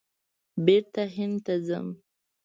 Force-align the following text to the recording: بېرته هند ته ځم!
بېرته 0.65 1.01
هند 1.15 1.37
ته 1.45 1.53
ځم! 1.67 1.87